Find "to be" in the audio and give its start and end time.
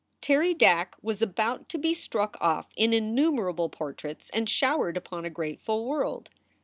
1.69-1.93